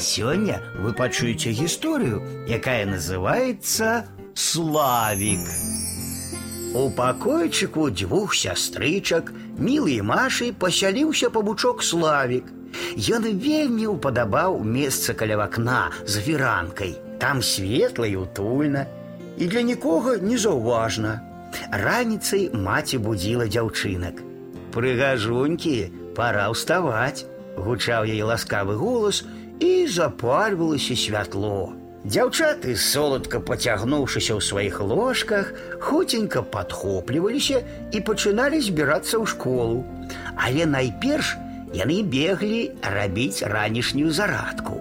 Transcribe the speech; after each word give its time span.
Сёння 0.00 0.62
вы 0.80 0.94
пачуеце 0.94 1.50
гісторыю, 1.52 2.24
якая 2.48 2.86
называется 2.86 4.06
Славік. 4.34 5.44
У 6.72 6.88
пакойчыку 6.88 7.90
дзвюх 7.90 8.34
сястрычак, 8.34 9.32
мілы 9.58 10.00
Машай 10.02 10.52
пасяліўся 10.56 11.28
пабучок 11.28 11.82
Славік. 11.82 12.48
Ён 12.96 13.28
вельмі 13.44 13.92
ўпадабаў 13.92 14.64
месца 14.64 15.12
каля 15.12 15.36
вакна 15.36 15.90
з 16.06 16.24
веранкай. 16.24 16.96
Там 17.20 17.42
светла 17.42 18.06
і 18.08 18.16
утульна, 18.24 18.86
і 19.36 19.46
для 19.52 19.60
нікога 19.60 20.16
незаўважна. 20.16 21.20
Раніцай 21.68 22.48
маці 22.54 23.02
будзіла 23.04 23.50
дзяўчынак. 23.52 24.24
Прыгажунькі, 24.72 25.92
пора 26.16 26.48
ўставаць, 26.48 27.26
гучаў 27.58 28.08
яе 28.08 28.24
ласкавы 28.24 28.78
голас 28.80 29.26
і 29.60 29.86
запальвалася 29.86 30.96
святло. 30.96 31.72
Дзяўчаты, 32.00 32.74
соладка 32.80 33.44
пацягнуўшыся 33.44 34.32
ў 34.32 34.40
сваіх 34.40 34.80
ложках, 34.80 35.52
хуценька 35.84 36.40
падхопліваліся 36.40 37.60
і 37.92 38.00
пачыналі 38.00 38.56
збірацца 38.64 39.20
ў 39.20 39.28
школу. 39.28 39.84
Але 40.32 40.64
найперш 40.64 41.36
яны 41.76 42.00
беглі 42.00 42.72
рабіць 42.80 43.44
ранішнюю 43.44 44.16
зарадку. 44.16 44.80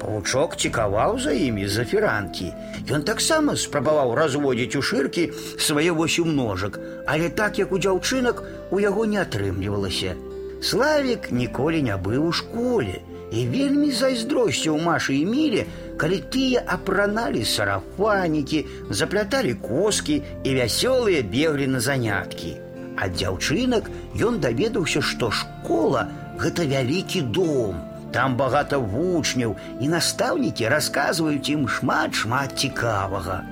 Павучок 0.00 0.56
цікаваў 0.56 1.20
за 1.20 1.36
імі 1.36 1.68
за 1.68 1.84
фіранкі. 1.84 2.48
Ён 2.88 3.04
таксама 3.04 3.60
спрабаваў 3.60 4.16
разводзіць 4.16 4.76
у 4.80 4.82
шыркі 4.82 5.30
свае 5.60 5.92
восем 5.92 6.32
ножак, 6.32 6.80
але 7.06 7.28
так 7.28 7.60
як 7.60 7.72
у 7.72 7.78
дзяўчынак 7.78 8.40
у 8.72 8.80
яго 8.80 9.04
не 9.04 9.20
атрымлівалася. 9.20 10.16
Славік 10.64 11.28
ніколі 11.28 11.84
не 11.84 11.96
быў 11.96 12.28
у 12.28 12.32
школе 12.32 13.04
і 13.34 13.46
вельмі 13.50 13.90
зайздросціў 13.90 14.78
Машы 14.78 15.16
і 15.18 15.24
міле, 15.26 15.64
калі 15.98 16.18
тыя 16.34 16.62
апраналі 16.76 17.44
сарафанікі, 17.44 18.64
запляталі 18.90 19.54
коскі 19.64 20.20
і 20.44 20.54
вясёлыя 20.58 21.22
беглі 21.22 21.66
на 21.74 21.80
заняткі. 21.80 22.54
Ад 22.94 23.18
дзяўчынак 23.18 23.90
ён 24.28 24.38
даведаўся, 24.44 25.02
што 25.02 25.30
школа 25.30 26.06
гэта 26.38 26.66
вялікі 26.70 27.26
дом. 27.34 27.82
Там 28.14 28.36
багата 28.38 28.78
вучняў 28.78 29.56
і 29.82 29.90
настаўнікі 29.90 30.70
расказваюць 30.70 31.50
ім 31.50 31.66
шмат 31.66 32.14
шмат 32.14 32.54
цікавага. 32.54 33.42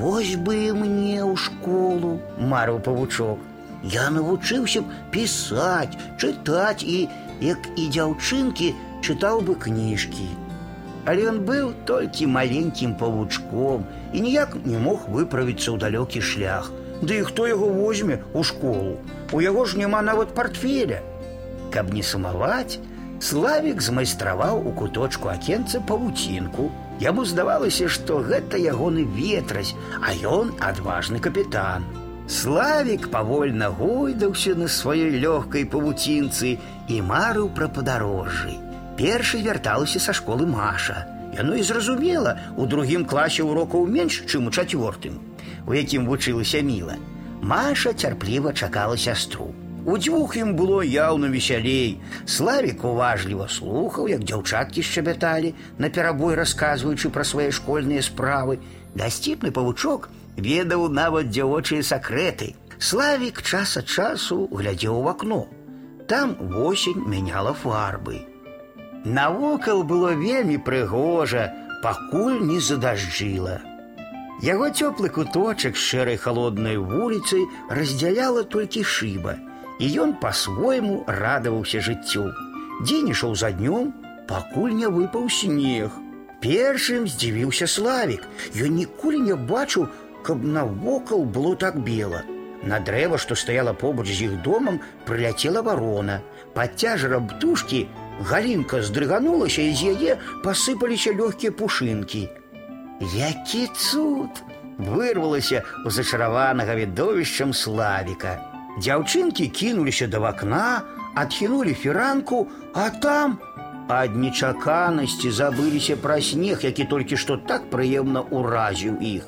Вось 0.00 0.36
бы 0.36 0.72
мне 0.72 1.20
ў 1.20 1.36
школу, 1.36 2.16
марыў 2.40 2.80
павучок. 2.80 3.38
Я 3.84 4.08
навучыўся 4.10 4.82
пісаць, 5.12 5.96
чытаць 6.16 6.82
і, 6.82 7.08
як 7.44 7.68
і 7.76 7.84
дзяўчынкі, 7.92 8.72
чытаў 9.08 9.40
бы 9.48 9.56
кніжкі. 9.64 10.28
Але 11.08 11.28
ён 11.32 11.40
быў 11.48 11.72
толькі 11.88 12.28
маленькім 12.34 12.92
павучком 13.00 13.86
і 14.12 14.20
ніяк 14.26 14.58
не 14.68 14.76
мог 14.76 15.08
выправіцца 15.08 15.72
ў 15.72 15.80
далёкі 15.80 16.20
шлях. 16.20 16.68
Ды 17.00 17.22
і 17.22 17.26
хто 17.30 17.46
яго 17.48 17.70
возьме 17.72 18.20
ў 18.36 18.44
школу. 18.44 18.98
У 19.32 19.40
яго 19.40 19.64
ж 19.64 19.80
няма 19.80 20.02
нават 20.02 20.34
портфеля. 20.36 21.00
Каб 21.72 21.94
не 21.94 22.02
сумаваць, 22.02 22.80
Славік 23.20 23.82
змайстраваў 23.82 24.60
у 24.68 24.72
куточку 24.72 25.28
акенца 25.28 25.80
павуцінку. 25.80 26.68
Яму 27.02 27.24
здавалася, 27.26 27.88
што 27.88 28.18
гэта 28.22 28.58
ягоны 28.58 29.06
ветразь, 29.16 29.74
а 30.02 30.14
ён 30.14 30.54
адважны 30.62 31.18
капітан. 31.18 31.86
Славік 32.28 33.10
павольна 33.10 33.70
гойдаўся 33.74 34.54
на 34.54 34.70
сваёй 34.70 35.18
лёгкай 35.18 35.66
павуцінцы 35.66 36.58
і 36.88 37.02
марыў 37.10 37.50
пра 37.58 37.68
падарожжы. 37.68 38.54
Першы 38.98 39.38
вярталася 39.46 40.00
са 40.02 40.12
школы 40.12 40.46
Маша. 40.46 41.06
Яно 41.38 41.54
і 41.54 41.62
зразумела, 41.62 42.34
у 42.56 42.66
другім 42.66 43.04
класе 43.04 43.44
урокаў 43.46 43.86
менш, 43.86 44.24
чым 44.26 44.48
у 44.48 44.50
чацвёртым, 44.50 45.20
у 45.66 45.74
якім 45.74 46.08
вучылася 46.10 46.62
міла. 46.66 46.96
Маша 47.40 47.92
цярпліва 47.92 48.52
чакала 48.52 48.96
сястру. 48.98 49.54
У 49.86 49.98
дзвюх 49.98 50.34
ім 50.36 50.56
было 50.58 50.82
яўна 50.82 51.30
весялей. 51.30 52.00
Славік 52.26 52.82
уважліва 52.84 53.46
слухаў, 53.48 54.08
як 54.10 54.24
дзяўчаткі 54.26 54.82
шчабяталі, 54.82 55.54
наперабой 55.78 56.34
расказваючы 56.34 57.10
пра 57.14 57.24
свае 57.24 57.52
школьныя 57.54 58.02
справы. 58.02 58.58
Дасціпны 58.98 59.54
павучок 59.54 60.10
ведаў 60.36 60.88
нават 60.90 61.30
дзявочыя 61.30 61.86
сакрэты. 61.86 62.56
Славік 62.78 63.42
час 63.42 63.76
ад 63.78 63.86
часу 63.86 64.48
глядзеў 64.50 64.98
у 64.98 65.06
акно. 65.06 65.46
Там 66.08 66.34
восень 66.40 67.06
мяняла 67.06 67.54
фарбы. 67.54 68.26
Навокал 69.05 69.83
было 69.83 70.13
вельмі 70.15 70.57
прыгожа, 70.57 71.51
пакуль 71.83 72.39
не 72.41 72.59
задажджыла. 72.59 73.59
Яго 74.43 74.69
цёплы 74.69 75.09
куточак 75.09 75.75
з 75.75 75.83
шэрай 75.89 76.17
халоднай 76.17 76.77
вуліцай 76.77 77.43
раздзяляла 77.69 78.43
толькі 78.43 78.83
шыба, 78.83 79.35
і 79.79 79.85
ён 80.05 80.15
па-свойму 80.23 81.03
радаваўся 81.07 81.83
жыццю. 81.83 82.31
Дзень 82.83 83.11
ішоў 83.11 83.35
за 83.35 83.51
днём, 83.51 83.91
пакуль 84.27 84.73
не 84.79 84.87
выпаў 84.87 85.29
снег. 85.29 85.91
Першым 86.43 87.07
здзівіўся 87.07 87.67
славік. 87.67 88.23
Ён 88.55 88.75
ніколі 88.75 89.19
не 89.27 89.35
бачыў, 89.35 89.87
каб 90.23 90.43
навокал 90.43 91.23
было 91.23 91.55
так 91.55 91.79
бела. 91.79 92.23
На 92.63 92.79
дрэва, 92.79 93.17
што 93.19 93.35
стаяла 93.35 93.73
побач 93.73 94.07
з 94.07 94.27
іх 94.27 94.41
домам, 94.43 94.79
прыляцела 95.07 95.61
варона. 95.63 96.19
Пад 96.55 96.75
цяжарам 96.79 97.27
птушкі 97.27 97.87
галінка 98.20 98.82
здрыганулася 98.82 99.62
і 99.62 99.74
з 99.74 99.94
яе 99.94 100.12
пасыпаліся 100.44 101.14
лёгкія 101.14 101.52
пушынкі. 101.52 102.28
Які 103.00 103.66
цуд! 103.74 104.42
вырвалася 104.78 105.62
у 105.84 105.90
зачараванага 105.90 106.74
відовішчам 106.74 107.52
славіка. 107.52 108.38
Дзяўчынкі 108.78 109.48
кінуліся 109.50 110.06
да 110.06 110.18
вакна, 110.18 110.82
адхінулі 111.14 111.74
фіранку, 111.74 112.46
а 112.74 112.90
там 112.90 113.38
ад 113.88 114.14
нечаканасці 114.16 115.30
забыліся 115.30 115.96
пра 115.96 116.20
снег, 116.20 116.62
які 116.62 116.84
толькі 116.84 117.16
што 117.16 117.36
так 117.36 117.66
прыемна 117.70 118.22
ўразіў 118.30 119.00
іх. 119.02 119.24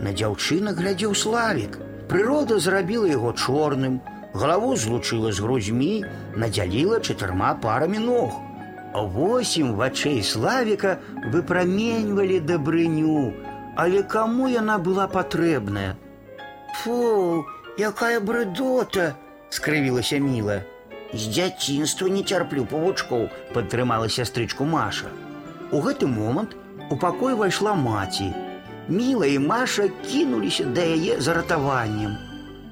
На 0.00 0.10
дзяўчына 0.16 0.74
глядзеў 0.74 1.14
славік. 1.14 1.78
Прырода 2.10 2.58
зрабіла 2.58 3.06
яго 3.06 3.30
чорным, 3.32 4.00
галаву 4.34 4.76
злучыла 4.76 5.32
з 5.32 5.42
грудзьмі, 5.42 6.04
надзяліла 6.36 7.00
чатырма 7.00 7.54
парамі 7.60 7.98
ног. 7.98 8.34
Восем 8.92 9.74
вачэй 9.78 10.22
славіка 10.22 10.98
выпраменьвалі 11.30 12.40
дабрыню, 12.42 13.32
але 13.76 14.02
каму 14.02 14.48
яна 14.50 14.78
была 14.78 15.06
патрэбная. 15.06 15.94
Фу, 16.82 17.46
якая 17.78 18.20
брыдота, 18.20 19.14
скрывілася 19.50 20.18
міла. 20.18 20.62
З 21.14 21.26
дзяцінства 21.26 22.06
не 22.06 22.22
цярплю 22.22 22.66
павучкоў, 22.70 23.28
падтрымала 23.54 24.08
сястрычку 24.08 24.64
Маша. 24.64 25.10
У 25.70 25.80
гэты 25.82 26.06
момант 26.06 26.54
у 26.90 26.96
пакой 26.96 27.36
пайшла 27.36 27.74
маці. 27.74 28.30
Міла 28.88 29.26
і 29.26 29.38
Маша 29.38 29.88
кінуліся 30.06 30.64
да 30.64 30.82
яе 30.82 31.20
за 31.20 31.34
ратаваннем. 31.34 32.14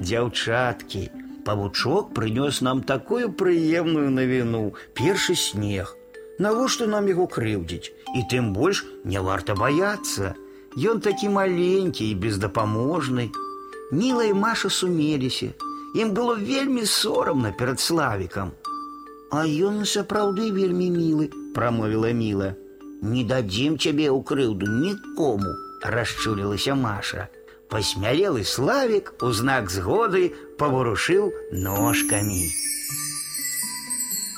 Дзяўчаткі, 0.00 1.10
павучок 1.45 2.13
прынёс 2.17 2.61
нам 2.61 2.81
такую 2.83 3.29
прыемную 3.31 4.09
навіну, 4.09 4.73
першы 4.93 5.35
снег. 5.35 5.95
Навошта 6.39 6.87
нам 6.87 7.07
яго 7.07 7.27
крыўдзіць, 7.31 7.91
і 8.17 8.23
тым 8.31 8.51
больш 8.53 8.83
не 9.05 9.21
варта 9.21 9.55
баяцца. 9.55 10.33
Ён 10.75 10.99
такі 10.99 11.29
маленькі 11.29 12.09
і 12.09 12.15
бездапаможны. 12.19 13.29
Міла 13.91 14.25
і 14.25 14.33
Маша 14.33 14.69
сумеліся. 14.69 15.53
Ім 15.95 16.11
было 16.11 16.35
вельмі 16.35 16.83
сорамна 16.85 17.53
перад 17.55 17.79
славікам. 17.79 18.51
А 19.31 19.45
ён 19.47 19.85
сапраўды 19.87 20.51
вельмі 20.51 20.89
мілы, 20.91 21.29
прамовіла 21.55 22.11
міла. 22.11 22.55
Не 23.01 23.23
дадзім 23.23 23.79
цябе 23.79 24.11
ў 24.11 24.19
крыўду 24.27 24.67
нікому, 24.67 25.55
расчулілася 25.83 26.75
Маша. 26.75 27.29
Пасмялелы 27.70 28.42
славік 28.44 29.12
у 29.22 29.30
знак 29.30 29.70
згоды 29.70 30.22
паварушыў 30.58 31.30
ножкамі. 31.52 32.42